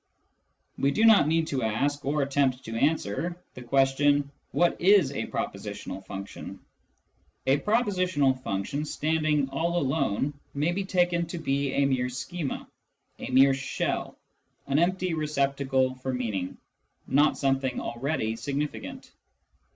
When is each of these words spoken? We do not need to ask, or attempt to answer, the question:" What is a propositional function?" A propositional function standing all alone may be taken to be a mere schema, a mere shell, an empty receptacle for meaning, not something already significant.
We 0.79 0.89
do 0.89 1.05
not 1.05 1.27
need 1.27 1.45
to 1.49 1.61
ask, 1.61 2.03
or 2.03 2.23
attempt 2.23 2.65
to 2.65 2.75
answer, 2.75 3.37
the 3.53 3.61
question:" 3.61 4.31
What 4.59 4.81
is 4.81 5.11
a 5.11 5.27
propositional 5.27 6.03
function?" 6.07 6.59
A 7.55 7.59
propositional 7.59 8.41
function 8.41 8.83
standing 8.83 9.47
all 9.49 9.77
alone 9.77 10.33
may 10.55 10.71
be 10.71 10.85
taken 10.85 11.27
to 11.27 11.37
be 11.37 11.73
a 11.73 11.85
mere 11.85 12.09
schema, 12.09 12.67
a 13.19 13.29
mere 13.29 13.53
shell, 13.53 14.17
an 14.65 14.79
empty 14.79 15.13
receptacle 15.13 15.93
for 15.93 16.11
meaning, 16.11 16.57
not 17.05 17.37
something 17.37 17.79
already 17.79 18.35
significant. 18.35 19.11